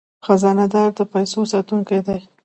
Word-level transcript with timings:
خزانه 0.25 0.65
دار 0.73 0.89
د 0.97 0.99
پیسو 1.13 1.39
ساتونکی 1.53 1.99
دی 2.07 2.19